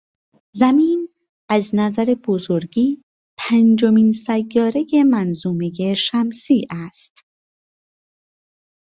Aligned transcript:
زمین 0.55 1.09
از 1.49 1.71
نظر 1.75 2.15
بزرگی 2.27 3.03
پنجمین 3.37 4.13
سیارهی 4.13 5.03
منظومهی 5.03 5.95
شمسی 5.95 6.67
است. 6.69 7.25